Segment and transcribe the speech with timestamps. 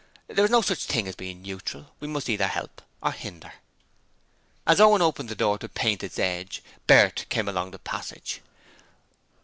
[0.27, 3.53] There is no such thing as being neutral: we must either help or hinder.'
[4.65, 8.41] As Owen opened the door to paint its edge, Bert came along the passage.